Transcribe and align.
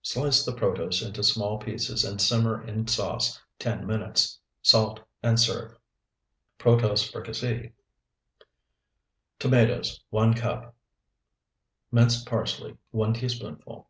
Slice 0.00 0.44
the 0.44 0.52
protose 0.52 1.04
into 1.04 1.24
small 1.24 1.58
pieces 1.58 2.04
and 2.04 2.20
simmer 2.22 2.64
in 2.64 2.86
sauce 2.86 3.42
ten 3.58 3.84
minutes. 3.84 4.38
Salt, 4.62 5.00
and 5.24 5.40
serve. 5.40 5.76
PROTOSE 6.58 7.10
FRICASSEE 7.10 7.72
Tomatoes, 9.40 10.00
1 10.10 10.34
cup. 10.34 10.76
Minced 11.90 12.26
parsley, 12.28 12.78
1 12.92 13.14
teaspoonful. 13.14 13.88